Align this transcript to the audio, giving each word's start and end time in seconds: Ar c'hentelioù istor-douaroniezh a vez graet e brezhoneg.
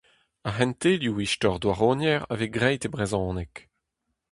Ar 0.47 0.53
c'hentelioù 0.55 1.17
istor-douaroniezh 1.25 2.27
a 2.31 2.35
vez 2.39 2.51
graet 2.55 2.85
e 2.87 2.89
brezhoneg. 2.93 3.53